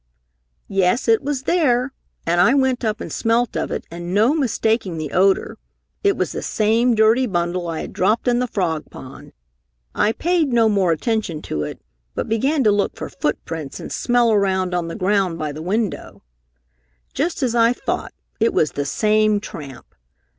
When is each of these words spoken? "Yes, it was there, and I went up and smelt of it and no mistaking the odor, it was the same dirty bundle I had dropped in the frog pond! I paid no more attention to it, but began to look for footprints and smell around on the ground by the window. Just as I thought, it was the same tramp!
"Yes, 0.67 1.07
it 1.07 1.21
was 1.21 1.43
there, 1.43 1.93
and 2.25 2.41
I 2.41 2.55
went 2.55 2.83
up 2.83 3.01
and 3.01 3.13
smelt 3.13 3.55
of 3.55 3.69
it 3.69 3.85
and 3.91 4.15
no 4.15 4.33
mistaking 4.33 4.97
the 4.97 5.11
odor, 5.11 5.59
it 6.03 6.17
was 6.17 6.31
the 6.31 6.41
same 6.41 6.95
dirty 6.95 7.27
bundle 7.27 7.67
I 7.67 7.81
had 7.81 7.93
dropped 7.93 8.27
in 8.27 8.39
the 8.39 8.47
frog 8.47 8.89
pond! 8.89 9.31
I 9.93 10.13
paid 10.13 10.51
no 10.51 10.69
more 10.69 10.91
attention 10.91 11.43
to 11.43 11.61
it, 11.61 11.79
but 12.15 12.27
began 12.27 12.63
to 12.63 12.71
look 12.71 12.95
for 12.95 13.09
footprints 13.09 13.79
and 13.79 13.91
smell 13.91 14.31
around 14.31 14.73
on 14.73 14.87
the 14.87 14.95
ground 14.95 15.37
by 15.37 15.51
the 15.51 15.61
window. 15.61 16.23
Just 17.13 17.43
as 17.43 17.53
I 17.53 17.71
thought, 17.71 18.11
it 18.39 18.55
was 18.55 18.71
the 18.71 18.85
same 18.85 19.39
tramp! 19.39 19.93